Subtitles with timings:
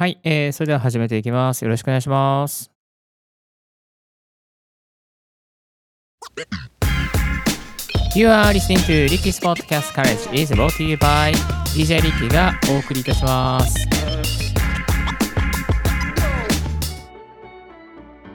[0.00, 1.62] はい、えー、それでは始めていきます。
[1.62, 2.70] よろしくお願いします。
[8.16, 11.34] You are listening to Ricky's Podcast College is brought to you by
[11.76, 13.76] DJ Ricky がお送りいたします。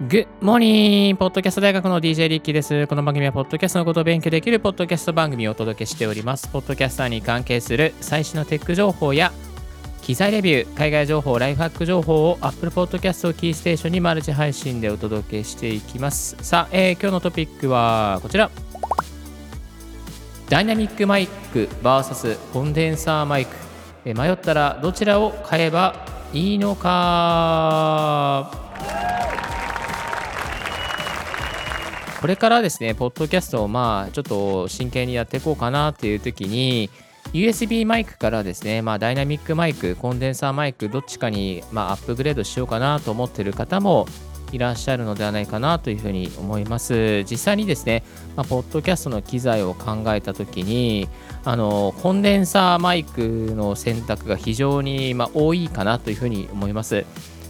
[0.07, 1.15] Good morning!
[1.15, 2.85] ポッドキャスト大学の DJ リッキーです。
[2.85, 6.47] この番組はポッドキャストのことを勉強できるポッドキャスト番組をお届けしております。
[6.47, 9.31] ポッドキャスターに関係する最新のテック情報や
[10.05, 16.37] 機材レビュー、海外情報、ライフハック情報を Apple Podcast をキーステーションにマルチ配信でお届けしていきます。
[16.43, 18.51] さあ、えー、今日のトピックはこちら。
[20.47, 23.55] ダイナミックマイク VS コンデンサーマイク。
[24.05, 28.51] えー、迷ったらどちらを買えばいいのか
[32.21, 36.91] これからですね、ポッドキャストをまあちょっと真剣にやっていこうかなっていう時に、
[37.33, 44.07] USB マイクからですね、まあ、ダイナミックマイク、コンデンサーマイク、どっちかに、まあ、アップグレードしようかなと思っている方も
[44.51, 47.23] いらっしゃるのではないかなというふうに思います。
[47.23, 48.03] 実際にですね、
[48.35, 51.09] まあ、ポッドキャストの機材を考えたときに、
[51.43, 57.05] あのコンデンサーマイクの選択が非常に、ま、多いかなというふうに思います。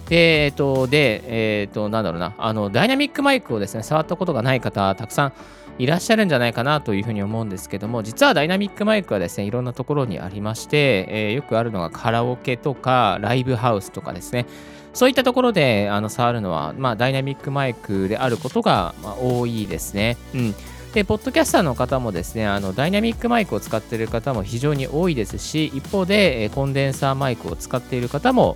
[0.09, 1.23] で、えっ、と、で、
[1.61, 5.33] えっ、と、なんだろうな、あの、ダイナミックマイクをですね、触ったことがない方、たくさん
[5.77, 14.45] いらっしゃるんじゃないかなというふうに思うんですけども、実はダイナミックマイクはですね、いろんなところにありまして、えー、よくあるのがカラオケとかライブハウスとかですね、
[14.93, 20.17] そういったところであの触るのは、まあ、ダイナミックマイクであることが、まあ、多いですね。
[20.33, 20.55] うん。
[20.93, 28.55] で、ポッドキャスターの方もですね、あのダイナミックマイクを使っている方も非常に多いですし、一方で、コンデンサーマイクを使っている方も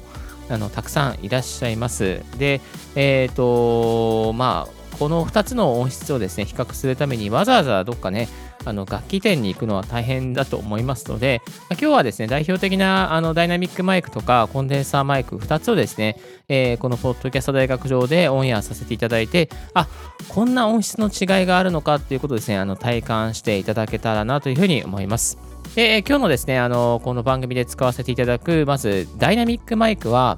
[0.49, 2.21] あのたくさんいらっしゃいます。
[2.37, 2.61] で、
[2.95, 8.27] えっ、ー、と、まあ、この2つの音質をですね比較するためにわざわざどっかね
[8.65, 16.17] あの楽器店に行くのは大変だと思いますので、今日はですね代表的なあのダイナミックマイクとかコンデンサーマイク2つをですね、
[16.49, 19.87] えー、このポッドキャスト大学上でオンエアさせていただいてあ
[20.27, 25.37] こんな音質の違いがあるのかっていうことをですねあの体感していただけたらなというふうに思います。
[25.75, 30.37] で今日のですねあのこの番組で使わせていただくまずダイナミックマイクは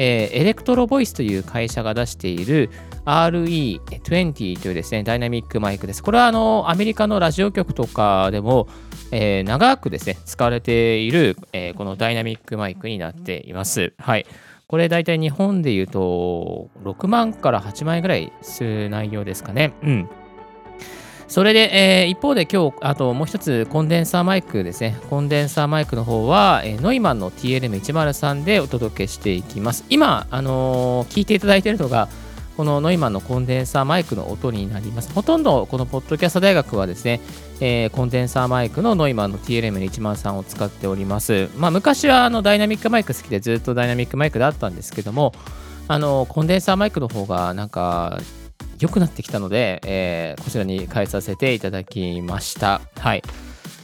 [0.00, 2.70] えー、エレクトロボイスという会社が出している
[3.08, 6.02] RE20 というですね、ダイナミックマイクです。
[6.02, 8.68] これはあのアメリカのラジオ局とかでも、
[9.10, 13.94] えー、長くですね、使われている、えー、このダイナミックマイクになっています。
[13.98, 14.26] はい。
[14.66, 19.72] これ大体日本で言うと6万から8万円ぐらいする内容ですかね。
[19.82, 20.08] うん。
[21.28, 24.98] それで、えー、一方で今日、あともう一つコンデンサーマイクですね。
[25.08, 29.86] コンデンサーマイクの方は、えー、ノイマンの TLM103 でお届けしていきます。
[29.88, 32.08] 今、あのー、聞いていただいているのが、
[32.58, 35.12] このノイマンのコンデンサーマイクの音になります。
[35.12, 37.20] ほとんどこのポッドキャスト大学はですね、
[37.60, 41.50] えー、コンデンサーマイクのノイマンの TLM103 を使っております。
[41.56, 45.32] まあ、昔はあのダイナミックマイク好きでずっとダイナミックマイクだったんですけども、
[45.86, 48.18] あのコンデンサーマイクの方がなんか
[48.80, 52.80] 良くなってきたので、えー、こちらに変えさせていただきました。
[52.98, 53.22] はい。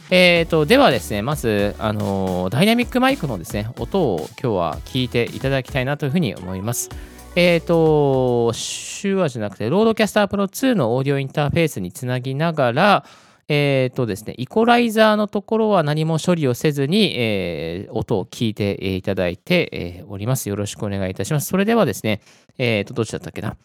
[0.09, 6.89] えーと、ではですね、まず、あの、ダイナミックマイクのですね、音を今日は聞いていただきたいなというふうに思います。
[7.35, 13.05] えっ、ー、と、手話じゃなくて、 RODECaster Pro 2のオーディオインターフェースにつなぎながら、
[13.47, 20.49] えっ、ー、とですね、イコライザーのところは何も処理をせずに、えー、音を聞いていただいて、えー、おります。
[20.49, 21.47] よろしくお願いいたします。
[21.47, 22.21] それではですね、
[22.57, 23.57] えっ、と、どっちだったっけな？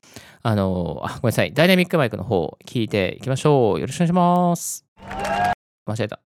[0.43, 1.53] あのあ、ごめんなさい。
[1.53, 3.81] ダイナミックマイクの方、聞いていきましょう。
[3.81, 4.85] よろしくお願いします。
[5.87, 6.30] 間違えた。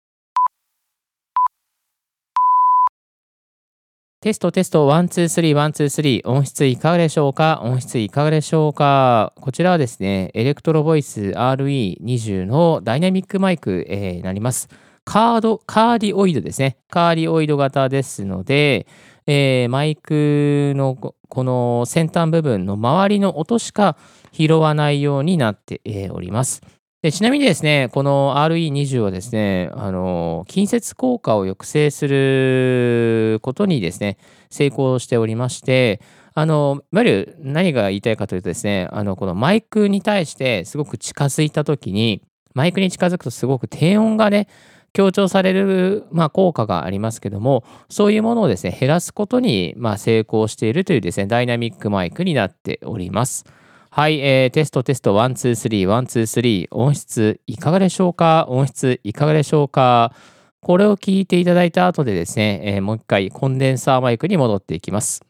[4.28, 7.62] テストテスト123、123音質いかがでしょうか？
[7.64, 9.32] 音質いかがでしょうか？
[9.40, 14.68] こちらはですね、エレクトロボイス RE20 のダイナミックマイク、えー、になります。
[15.06, 16.76] カード、カーディオイドですね。
[16.90, 18.86] カーディオイド型ですので、
[19.26, 21.14] えー、マイクのこ
[21.44, 23.96] の先端部分の周りの音しか
[24.32, 25.80] 拾わないようになって
[26.12, 26.60] おります。
[27.00, 34.18] でちなみにですね、この RE20 はですね、あの、近接効果を抑制することにですね、
[34.50, 36.00] 成功しておりまして、
[36.34, 42.20] あの、いわゆる何が言いたいかというとですね、あの、このマイクに対してすごく近づいたときに、
[42.52, 44.48] マイクに近づくとすごく低音がね、
[44.92, 53.44] 強調される、まあ、効果がありますけども、そういうものをですね、減らすことに、まあ、成功しているというですね、ダイナミックマイクになっております。
[53.90, 58.46] はい、えー、テストテスト、 one, two, three, one, two, three、音質いかがでしょうか？
[58.48, 60.12] 音質いかがでしょうか？
[60.60, 65.24] これを聞いていただいた後でですね、えー、もう一回コンデンサーマイクに戻っていきます。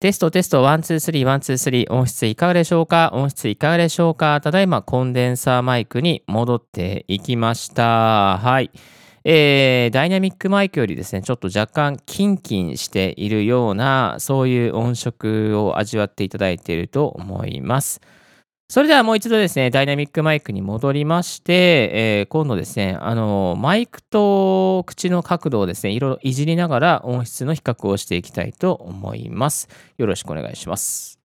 [0.00, 3.10] テストテスト、 one, two, three, one, two, three、音質いかがでしょうか？
[3.12, 4.40] 音質いかがでしょうか？
[4.40, 8.38] ただいまコンデンサーマイクに戻っていきました。
[8.38, 8.70] はい。
[9.24, 18.00] えー、ダイナミックマイクよりですね、ちょっと若干キンキンしているような、そういう音色を味わっていただいていると思います。
[18.68, 29.68] それではもう一度ですね、ダイナミックマイクに戻りまして、えー、今度ですね、あの、マイクと口の角度をですね、いろいろいじりながら音質の比較をしていきたいと思います。
[29.98, 31.21] よろしくお願いします。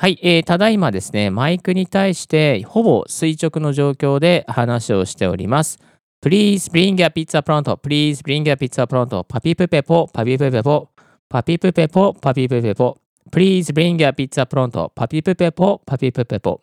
[0.00, 5.80] はい、えー、ただいまですね、マイクに対してほぼ垂直の状況で話をしております。
[6.24, 7.74] Please bring a pizza pronto.
[7.74, 9.24] Please bring a pizza pronto.
[9.24, 10.90] パピプペポ、パピプペポ、
[11.28, 12.96] パピプペポ、パピプペポ。
[13.32, 14.88] Please bring a pizza pronto.
[14.94, 16.60] パピプペポ、パピプペポ。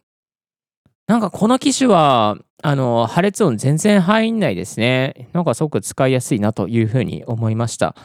[1.08, 5.28] なんかこの機種は、あの、破裂音全然入んないですね。
[5.34, 7.98] なんかすごく使いやすいなというふうに思いました。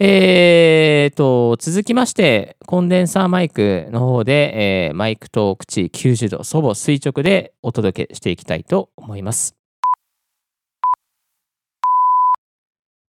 [0.00, 9.56] えーと、続きまして、コンデンサーマイクの方で、えー、マイクと口90度、祖母垂直でお届けしていきたいと思います。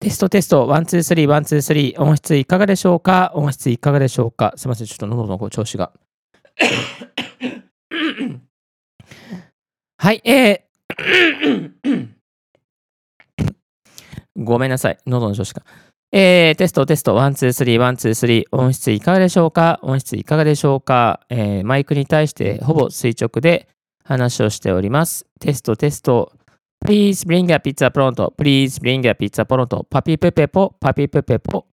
[0.00, 3.32] テストテスト、 one, two, three, one, two, three、音質いかがでしょうか？
[3.34, 4.54] 音質いかがでしょうか？
[4.56, 5.92] すみません、ちょっと喉の調子が。
[9.98, 12.08] はい、えー、
[14.36, 15.62] ごめんなさい、喉の調子が。
[16.10, 19.78] えー、テストテスト、 one, two, three, one, two, three、音質いかがでしょうか？
[19.82, 23.68] 音質いかがでしょうか、えー、マイクに対してほぼ垂直で
[24.04, 25.26] 話をしております。
[25.38, 26.32] テストテスト、
[26.86, 28.32] Please bring a pizza pronto.
[28.36, 29.84] Please bring a pizza pronto.
[29.84, 31.66] パピプペポ、パピプペポ、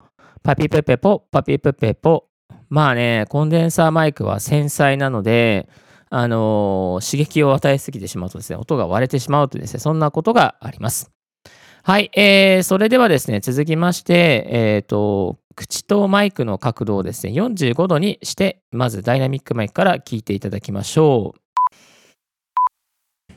[0.44, 2.26] パピプペポ、パピプペポ。
[2.68, 5.70] まあね、コンデンサーマイクは繊細なので、
[6.10, 11.12] あのー、刺激を与えすぎてしまうとですね、音が割れてしまうとですね、そんなことがあります。
[11.88, 21.36] はい、えー、それではですね、続きまして、え、ー、と、口とマイクの角度をですね、45度にして、まずダイナミックマイクから聞いていただきましょ
[23.30, 23.34] う。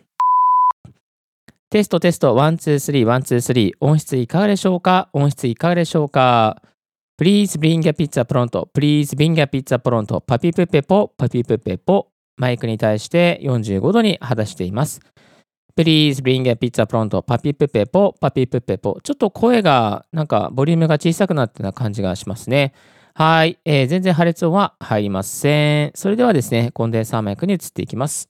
[1.69, 3.75] テストテスト、 one, two, three, one, two, three。
[3.81, 5.11] 音質いかがでしょうか？
[5.13, 6.63] 音質いかがでしょうか
[7.21, 8.67] ?Please bring a pizza pronto.
[8.75, 10.23] Please bring a pizza pronto.
[10.23, 12.09] パピプペポ、パピプペポ。
[12.39, 15.01] マイクに対して45度に話しています。
[15.79, 17.23] Please bring a pizza pronto.
[17.23, 18.99] パピプペポ、パピプペポ。
[19.01, 22.73] ちょっと声が、なんか、ボリュームが小さくなったような感じがしますね。
[23.15, 25.93] はい、えー、全然破裂音は入りません。
[25.95, 28.29] それではですね、コンデンサーマイクに移っていきます。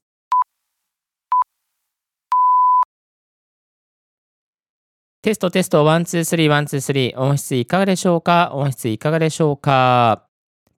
[5.22, 7.18] テストテスト、 one, two, three, one, two, three。
[7.18, 8.50] 音質いかがでしょうか？
[8.52, 10.26] 音質いかがでしょうか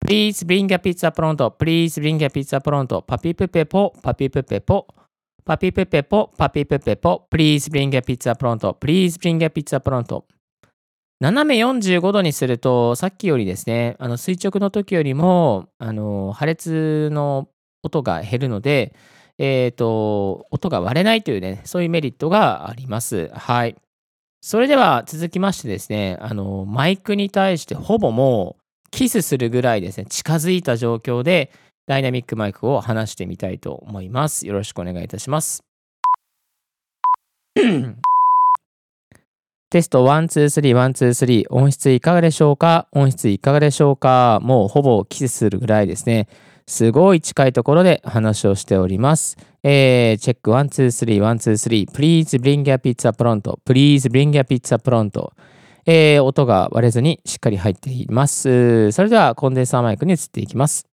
[0.06, 1.50] ?Please bring a pizza pronto.
[1.50, 3.02] Please bring a pizza pronto.
[3.02, 4.86] パピプペポ、パピプペポ。
[5.44, 7.26] パピプペポ、パピプペポ。
[7.30, 8.74] Please bring a pizza pronto.
[8.74, 10.24] Please bring a pizza pronto.
[11.20, 17.48] 斜め45度にすると、さっきよりですね、あの垂直の時よりも、あの破裂の
[17.82, 18.94] 音が減るので、
[19.38, 23.30] えっ、ー、と、音が割れないというね、そういうメリットがあります。
[23.34, 23.76] はい。
[24.42, 31.50] それでは続きましてですね、あの、マイクに対してほぼもうキスするぐらいですね、近づいた状況で
[31.90, 34.46] ダイナミックマイクを話してみたいと思います。
[34.46, 35.64] よろしくお願いいたします。
[39.70, 41.46] テスト1、2、3、1、2、3。
[41.50, 42.86] 音質いかがでしょうか？
[42.92, 44.38] 音質いかがでしょうか？
[44.40, 46.28] もうほぼキスするぐらいですね。
[46.64, 49.36] すごい近いところで話をしております。
[49.64, 51.90] えー、チェック1、2、3、1、2、3。
[51.90, 53.58] Please bring a pizza pronto.
[53.66, 55.32] Please bring a pizza pronto.
[55.86, 58.92] えー、音が割れずにしっかり入っています。
[58.92, 60.89] それではコンデンサーマイクに移っていきます。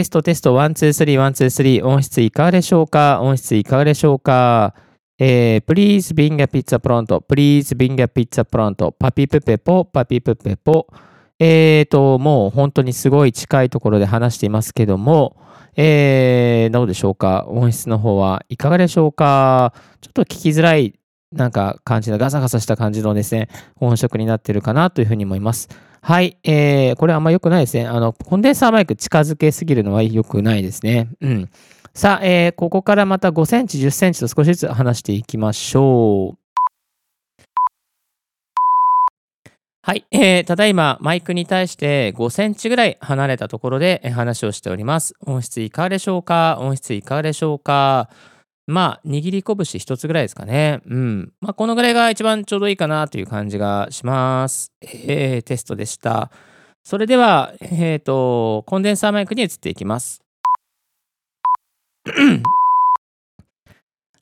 [0.00, 1.86] テストテスト1、2、3、1、2、3。
[1.86, 3.20] 音質いかがでしょうか？
[3.20, 4.74] 音質いかがでしょうか？
[5.18, 7.20] えー、please bring a pizza pronto.
[7.20, 8.92] Please bring a pizza pronto.
[8.92, 10.86] パピプペポ、パピプペポ。
[11.38, 15.36] えーと、もう本当にすごい近いところで話していますけども、
[15.76, 17.44] えー、どうでしょうか？
[17.48, 19.74] 音質の方はいかがでしょうか？
[20.00, 20.98] ちょっと聞きづらい
[21.30, 25.68] なんか感じのガサガサした感じのですね、音色になってるかなというふうに思います。
[26.02, 26.38] はい。
[26.44, 27.86] えー、これあんま良くないですね。
[27.86, 31.08] あの、コンデンサーマイク近づけすぎるのは良くないですね。
[31.20, 31.50] うん。
[31.92, 36.40] さあ、えー、ここからまた5センチ、10センチと少しずつ話していきましょう。
[39.82, 45.14] はい、えー、ただいまマイクに対して5センチぐらい離れたところで話をしております。
[45.26, 46.58] 音質いかがでしょうか？
[46.60, 48.08] 音質いかがでしょうか？
[48.70, 50.80] まあ、握り拳一つぐらいですかね。
[50.86, 51.32] うん。
[51.40, 54.72] まあ、このぐらいが一番ちょうどいいかなという感じがします。
[54.80, 56.30] えー、テストでした。
[56.82, 60.22] それでは、えっ、ー、と、コンデンサーマイクに移っていきます。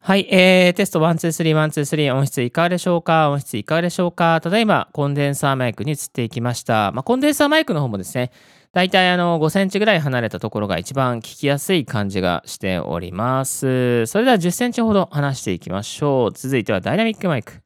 [0.08, 3.28] はい、えー、テスト1、2、3、1、2、3、音質いかがでしょうか？
[3.28, 4.40] 音質いかがでしょうか？
[4.40, 6.92] ただいま、コンデンサーマイクに移っていきました。
[6.92, 8.30] まあ、コンデンサーマイクの方もですね、
[8.72, 14.06] 大体あの5センチぐらい離れたところが一番聞きやすい感じがしております。
[14.06, 16.32] それでは10センチほど離していきましょう。
[16.32, 17.60] 続いてはダイナミックマイク。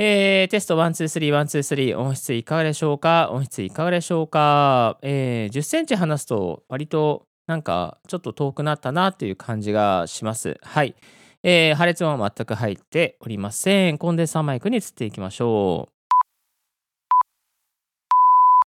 [0.00, 3.28] えー、テスト1、2、3、1、2、3、音質いかがでしょうか？
[3.32, 10.58] 音質いかがでしょうか、えー、10センチ離すと割となんかちょっと遠くなったなっていう感じがします。
[10.62, 10.94] はい。
[11.42, 13.96] えー、破裂音は全く入っておりません。
[13.96, 15.92] コンデンサーマイクに移っていきましょう。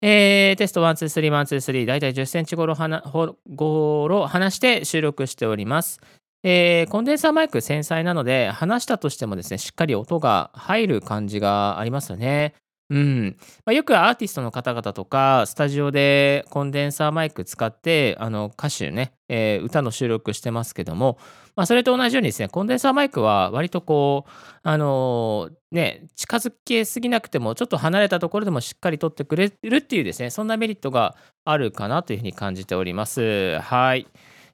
[0.03, 6.01] えー、テスト1、2、3、1、2、3、だいたい10センチごろごろ離して収録しております。
[6.43, 12.55] えー、コンデンサーマイク繊細なので、離したとしてもですね、しっかり音が入る感じがありますよね。
[12.91, 13.37] うん。
[13.65, 21.17] まあ、よくアーティストの方々とか、スタジオでコンデンサーマイク使って、あの歌手ね、えー、歌の収録してますけども、
[21.55, 24.31] まあ、それと同じようにですね、コンデンサーマイクは割とこう、
[24.65, 33.61] あのー、ね、近づけすぎなくても、ちょっと離れたところでもしっかり撮ってくれるっていうですね、そんなメリットがあるかなというふうに感じております。
[33.61, 34.09] はい。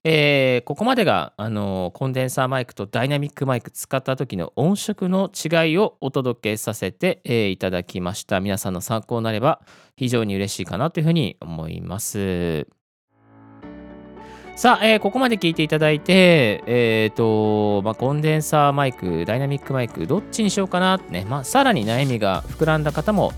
[0.09, 8.39] えー、ここまでが、あのコンデンサーマイクとダイナミックマイク使った時の音色の違いをお届けさせて、えー、いただきました。
[8.39, 9.63] 皆さんの参考になれば
[9.97, 12.69] 非常に嬉しいかなというふうに思います。
[14.55, 23.33] さあ、えー、ここまで聞いていただいて、えーとまあ、コンデンサーマイク、ダイナミックマイク、どっちにしようかなってね、まあ、さらに悩みが膨らんだ方も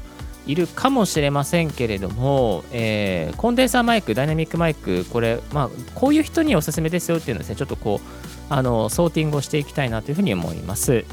[0.49, 11.05] いるかもしれませんけれども、えー、コンデンサーマイク、ダイナミックマイク、これ、まあ、こういう人におすすめですよっていうのですね、ちょっとこう、あの、ソーティングをしていきたいなというふうに思います。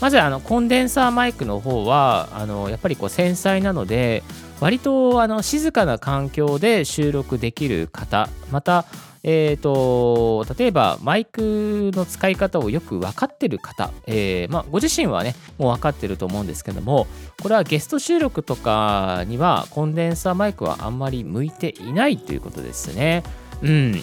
[0.00, 4.24] まず、あの、コンデンサーマイクの方は、あの、やっぱりこう、繊細なので、
[4.60, 8.84] 割と、あの、静かな環境で収録できる方、また、
[9.22, 17.06] えーと、例えばマイクの使い方をよく分かってる方、えーまあ、ご自身はねもう分かってると思うんですけども
[17.42, 23.22] これはゲスト収録とかにはコンデンサーマイクはあんまり向いていないということですね。
[23.62, 24.02] うん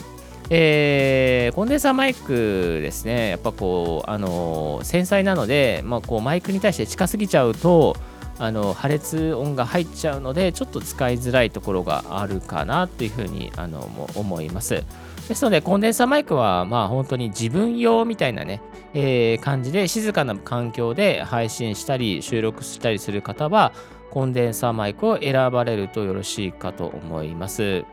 [0.49, 7.97] えー、コンデンサーマイクですね、やっぱこう、あの繊細なので、まあ、こうマイクに対して近すぎちゃうと、
[8.39, 14.83] あの破裂音が入っちゃうので、ちょっと使いづらいところがあるかなというふうにあの思います。
[15.27, 18.61] ですので、コンデンサーマイクは、まあ本当に自分用みたいなね、
[18.93, 23.73] えー、感じで静かな環境で配信したり収録したりする方は、
[24.11, 27.83] コンデンサーマイクを選ばれるとよろしいかと思います。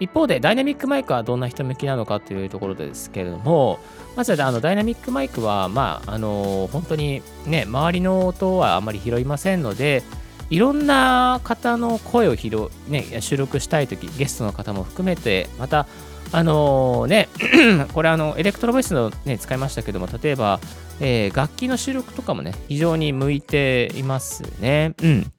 [0.00, 3.78] 一方で、ダイナミックマイクはどんな人向きなのかというところですけれども、
[4.16, 10.02] まずあのダイナミックマイクは、まあ、あの本当にね、周りの音はあまり拾いませんので、
[10.50, 15.86] いろんな方の声を拾、ね、収録したいとき、ゲストの方も含めて、また、
[16.32, 17.28] あの、ね、
[17.94, 20.60] これあの、エレクトロボイスのね、使いましたけども、例えば、
[21.00, 24.94] えー、楽器の収録とかもね、非常に向いていますね。
[25.02, 25.32] うん。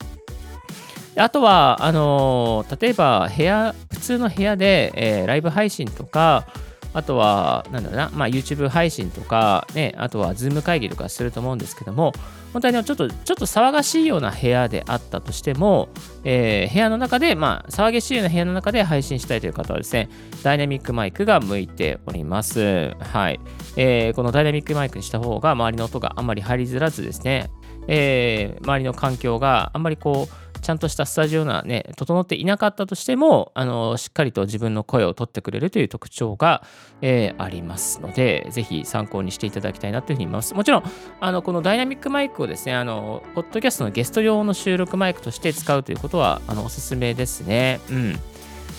[1.18, 6.48] あとは、あのー、例えば、部屋、通の部屋で、えー、ライブ配信とか、
[6.94, 12.12] あとは、なんだろうな、まあ、YouTube 配信とか、ね、あとは Zoom 会議とかすると思うんですけども、
[12.52, 15.88] 本当にちょっと、ちょっと騒がしいような部屋であったとしても、
[16.26, 20.10] えー、部屋の中で、まあ、騒がしいような部屋の中で配信したいという方はですね、
[20.44, 22.94] ダイナミックマイクが向いております。
[23.00, 23.40] はい。
[23.78, 27.50] えー、このダイナミックマイクにした方が、周りの音があんまり入りづらずですね、
[27.88, 36.64] えー、周りの環境があんまりこう、ちゃんとしたスタジオがね、整っていなかったとしても、あの、しっかりと自分の声を取ってくれるという特徴が、
[37.02, 40.54] えー、ありますので、ぜひ参考にしていただきたいなというふうに思います。
[40.54, 40.84] もちろん、
[41.20, 47.80] あの、このダイナミックマイクをですね、あの、ポッドキャストのゲスト用の収録マイクとして使うということは、あの、おすすめですね。
[47.90, 48.20] うん。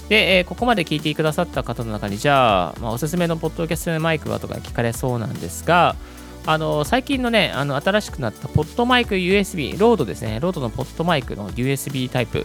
[0.08, 5.96] で、えー、ここまで聞いてくださった方の中に、じゃあ、まあ、おすすめのポッドキャストのマイクはとか聞かれそうなんですが、
[6.44, 12.44] あの最近のね、あの新しくなったポットマイク USB、ロードですね、ロードのポットマイクの USB タイプ。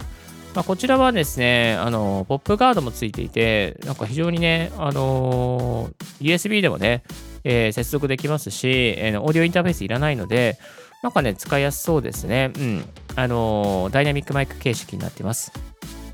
[0.54, 5.90] まあ、こちらはですね、あのポップガードもついていて、なんか非常にね、あの
[6.20, 7.02] USB でもね、
[7.44, 10.58] えー、接続できますし、えー、オーディオインターフェースいらないので、
[11.02, 12.52] なんかね、使いやすそうですね。
[12.56, 12.84] うん。
[13.14, 15.52] あのダイナミックマイク形式になっています。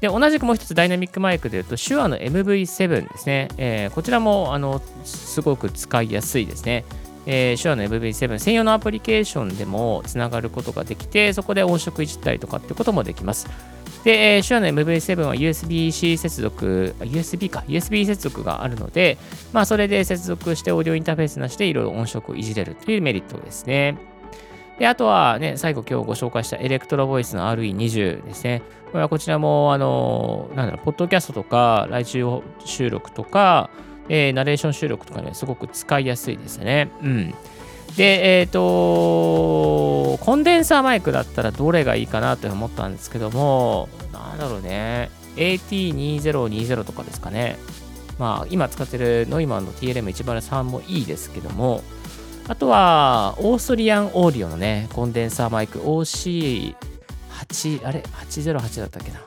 [0.01, 3.49] で、同じくもう一つダイナミックマイクでいうと、手話の MV7 ですね。
[3.57, 6.85] えー、こちらも、あの、すごく使いやすいですね。
[7.27, 13.49] えー、手話の MV7 専用のアプリケーションでもつながることができて、そこで音色いじったりとかってこともできます。
[14.05, 19.17] で、えー、手話の MV7 は USB-C 接続、USB か、USB 接続があるので、
[19.53, 23.97] まあ、それで接続してオーディオインターフェースなしでいろいろ音色をいじれるというメリットですね。
[24.79, 28.63] で、あとはね、最後今日ご紹介したエレクトロボイスの RE20 ですね。
[28.91, 32.25] これはこちらも、あの、なんだろう、ポッドキャストとか、来週
[32.65, 33.71] 収録とか、
[34.09, 36.91] えー、ナレーション収録とかね、すごく使いやすいですね。
[37.03, 37.35] うん。
[37.97, 47.57] で、えっ、ー、と、コンデンサーマイクだったらどれがいいかなと思ったんですけども、なんだろうね、AT2020 とかですかね。
[48.19, 51.83] まあ、今使ってるノイマンの TLM103 もいいですけども、
[52.49, 56.75] あとは、オーストリアンオーディオのね、コンデンサーマイク OC8、
[57.85, 59.21] あれ ?808 だったっけな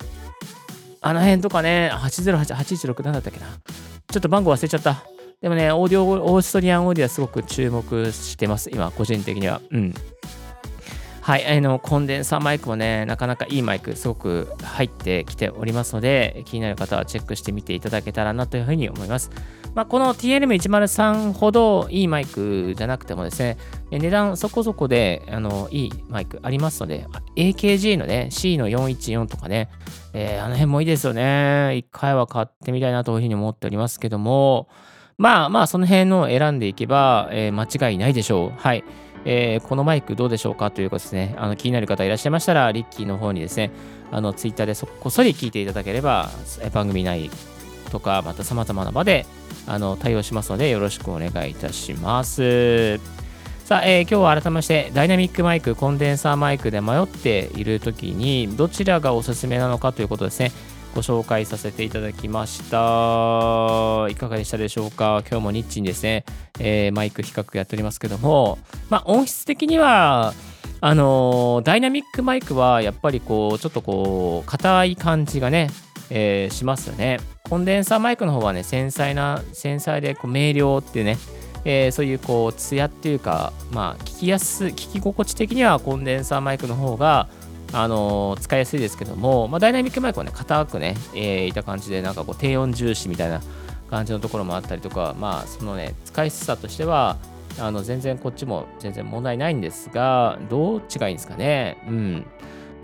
[1.02, 3.48] あの辺とかね、808、816なんだったっけな
[4.18, 5.04] ちょっと番号忘れちゃった。
[5.44, 9.62] でもね、オーディオ、オーストリアンオーディオはすごく注目してます、今、個人的には。
[9.70, 9.94] うん。
[11.22, 19.30] はい、あの、コンデンサーマイクもね、なかなかいいマイク、すごく入ってきておりますので、気になる方はチェックしてみていただけたらなというふうに思います。
[19.76, 23.58] まあ、この TLM103 ほどいいマイクじゃなくてもですね、
[23.92, 29.70] 値段そこそこであのいいマイクありますので、AKG のね、C の414とかね、
[30.14, 31.78] えー、あの辺もいいですよね。
[31.78, 34.68] 一回は買ってみたいなというふうに思っておりますけども、
[35.18, 38.60] まあまあ、その辺の選んでいけば、えー、間違いないでしょう。
[38.60, 38.84] はい。
[39.26, 41.36] えー、このマイクどうでしょうかということですね。
[41.38, 43.72] あの気になる方いらっしゃいましたら、リッキーの方にですね、
[44.12, 46.30] あのツイッターでそこそり聞いていただければ、
[46.72, 47.30] 番組内
[47.92, 49.26] とか、また様々な場で
[49.66, 53.00] あの対応しますので、よろしくお願いいたします。
[53.68, 60.54] さあ、えー、今日は改めまして、ダイナミックマイク、コンデンサーマイクで迷っているときに、どちらがおすすめなのかということですね、
[60.96, 64.08] ご紹介させていただきました。
[64.10, 65.22] いかがでしたでしょうか？
[65.30, 66.24] 今日もニッチにですね、
[66.62, 68.58] えー、マイク比較やっておりますけども、
[68.90, 70.34] まあ、音質的には、
[70.80, 75.72] あのー、ダイナミックマイクはやっぱりこう、ちょっとこう、硬い感じがね、
[76.10, 77.20] えー、しますよね。
[77.50, 81.18] コンデンサーマイクの方はね、繊細な、繊細でこう明瞭っていうね、
[81.70, 87.28] えー、そういうこう、艶っていうか、まあ、聞きやす、聞き心地的にはコンデンサーマイクの方が、
[87.74, 93.42] あのー、使いやすいですけども、まあ、ダイナミックマイクはね、硬くね、えー、いた感じで、なんかこう、低音重視みたいな
[93.92, 97.18] 感じのところもあったりとか、まあ、そのね、使いやすさとしては、
[97.60, 101.78] あの全然こっちも全然問題ないんですが、どっちがいいんですかね。
[101.88, 102.26] うん。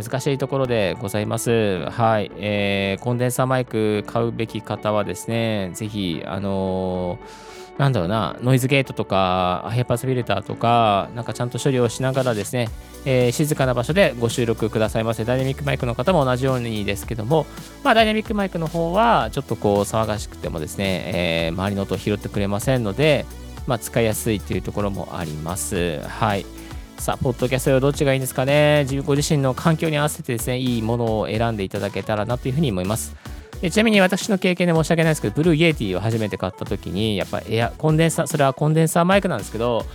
[0.03, 1.85] 難しいところでございます。
[1.85, 2.31] はい。
[2.37, 12.69] えー、コンデンサーマイク買うべき方はですね、ぜひ、あのー、なんだろうな、ノイズゲートとか、ヘイパスフィルターとか、なんかちゃんと処理をしながらですね、
[13.05, 15.25] えー、静かな場所でご収録くださいませ。
[15.25, 17.47] ダイナミックマイクの方も同じようにですけども、
[17.83, 23.25] まあ、ダイナミックマイクの方は、ちょっとこう、騒がしくてもですね、えー、周りの音を拾ってくれませんので、
[23.65, 26.01] まあ、使いやすいというところもあります。
[26.01, 26.45] はい。
[26.99, 33.15] さあ、ポッドキャストはどっちがいいんですかね自分ご自身の環境に合わせてですね、いいものを選んでいただけたらなというふうに思います。
[33.63, 39.85] でちなみに私の経験で申し訳ないですけど、 Blue Yeti を初めて買った時に、やっぱエア、コンデンサー、それはコンデンサーマイクなんですけど、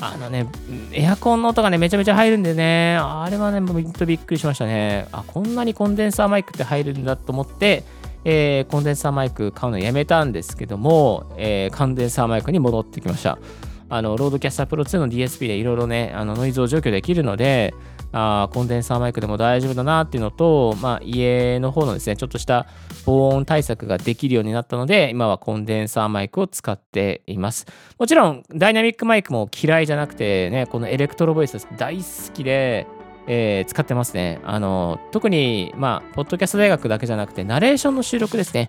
[0.00, 0.48] あのね、
[0.90, 5.06] エアコンの音がね、めちゃめちゃ入るんでね、あれはね、ほんとびっくりしましたね。
[5.12, 7.84] あ、こんなにコンデンサーマイクって入るんだと思って、
[8.24, 13.38] えー、コンデンサーマイク買うのやめたんですけども、えー、コンデンサーマイクに戻ってきました。
[13.88, 17.74] あの、 RODECaster Pro 2の DSP でいろいろね、あのノイズを除去できるので、
[18.12, 22.66] あコンデンサーマイクでも大丈夫だなっていうのと、まあ、家の方のですね、ちょっとした
[23.04, 27.66] 防音対策ができるようになったので、今はコンデンサーマイクを使っています。
[27.98, 32.86] もちろん、ダイナミックマイクも嫌いじゃなくて、ね、この Electro-Voice 大好きで、
[33.26, 34.40] えー、使ってますね。
[34.44, 38.68] あの、特に、まあ、ポッドキャスト大学だけじゃなくて、ナレーションの収録ですね。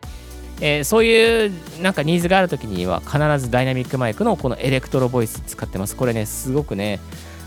[0.61, 5.95] えー、そういうなんかニーズがあるときには必ずダイナミックマイクのこのエレクトロボイス使ってます。
[5.95, 6.99] これね、すごくね、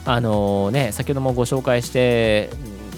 [0.04, 2.50] あのー、ね、先ほどもご紹介して、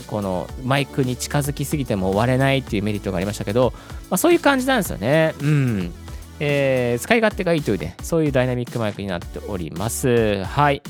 [0.06, 3.72] このマイクに近づきすぎても割れないっていうメリットがありましたけど、
[4.10, 5.34] まあ、そういう感じなんですよね。
[5.40, 5.92] うん。
[6.40, 10.42] えー、使い勝手がいいというね、そういうダイナミックマイクになっております。
[10.44, 10.82] はい。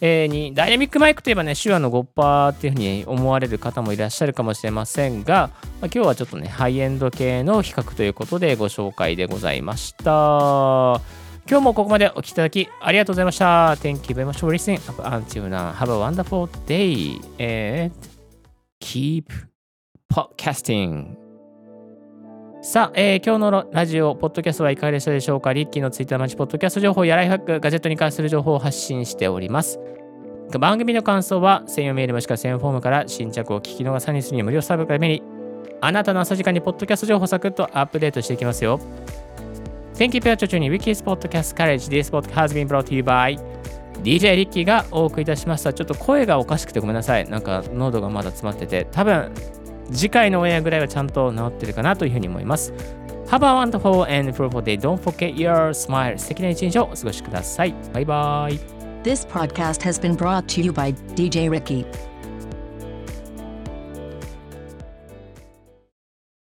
[0.00, 11.00] えー、にダイナミックマイクといえばね、手話の5%っていうふうに思われる方もいらっしゃるかもしれませんが、まあ、今日はちょっとね、ハイエンド系の比較ということでご紹介でございました。
[11.46, 13.72] 今日もここまでお聞きいただきありがとうございました。
[13.74, 14.78] Thank you very much for listening.
[15.02, 17.94] Until now, have a wonderful day and
[18.80, 19.26] keep
[20.10, 21.23] podcasting.
[22.66, 25.52] さあ、えー、今日のラジオ、ポッドキャストはいかがでしたでしょうか？
[25.52, 29.78] リッキーのツイッターマッチポッドキャスト情報やライフハック、ガジェットに関する情報を発信しております。
[30.58, 35.22] 番組の感想は専用メールもしくは専用フォームから新着を聞き逃さにするに無料サービスのために
[35.82, 38.80] あなたの朝時間にポッドキャスト情報をサクッとアップデートしていきますよ。
[39.96, 41.90] Thank you for tuning Wikis Podcast College.
[41.90, 43.38] This podcast has been brought to you by
[44.02, 45.74] DJ リッキーがお送りいたしました。
[45.74, 47.28] ちょっと声がおかしくてごめんなさい。
[47.28, 49.32] なんか喉がまだ詰まってて、多分
[49.92, 52.72] 次回のオンエアぐらいはちゃんと治ってるかなというふうに思います。
[53.26, 54.78] Have a wonderful and fruitful day.
[54.78, 56.18] Don't forget your smile.
[56.18, 57.74] 素敵な一日をお過ごしください。
[57.92, 58.58] バイバイ。
[59.02, 61.84] This podcast has been brought to you by DJ Ricky.